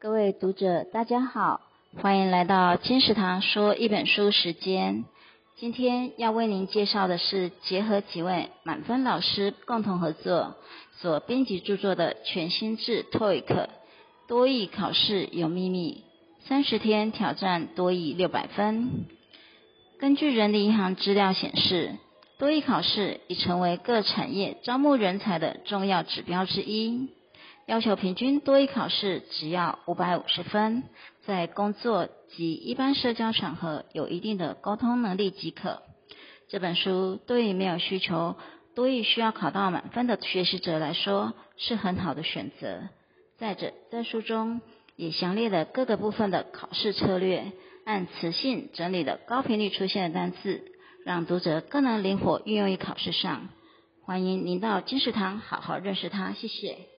[0.00, 1.60] 各位读者，大家好，
[2.00, 5.04] 欢迎来到金石堂说一本书时间。
[5.56, 10.54] 今天要为您介绍的是结合几位满分老师共同合作
[11.00, 13.66] 所编辑著作的全新制 TOEIC
[14.28, 16.04] 多益考试有秘密，
[16.46, 19.04] 三十天挑战多益六百分。
[19.98, 21.96] 根据人力银行资料显示，
[22.38, 27.08] 多益考试已成为各产业招募人才的重要指标之一。
[27.68, 30.84] 要求平均多一考试只要五百五十分，
[31.26, 35.82] 在工作及一般社交场合有一定的沟通能力即可。
[36.48, 38.36] 这本书对于没有需求
[38.74, 42.84] 多一需要考到满分的学习者来说是很好的选择。
[43.36, 44.62] 再者，在书中
[44.96, 47.52] 也详列了各个部分的考试策略，
[47.84, 50.72] 按词性整理了高频率出现的单词，
[51.04, 53.50] 让读者更能灵活运用于考试上。
[54.00, 56.78] 欢迎您到金石堂好好认识它，谢谢。